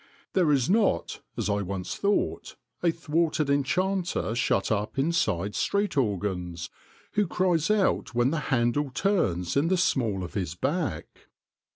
There 0.33 0.51
is 0.51 0.67
not, 0.67 1.21
as 1.37 1.47
I 1.47 1.61
once 1.61 1.93
thought, 1.95 2.55
a 2.81 2.89
thwarted 2.89 3.51
enchanter 3.51 4.33
shut 4.33 4.71
up 4.71 4.97
inside 4.97 5.53
street 5.53 5.95
organs 5.95 6.71
who 7.11 7.27
cries 7.27 7.69
out 7.69 8.15
when 8.15 8.31
the 8.31 8.39
handle 8.49 8.89
turns 8.89 9.55
in 9.55 9.67
the 9.67 9.77
small 9.77 10.23
of 10.23 10.33
his 10.33 10.55
back. 10.55 11.27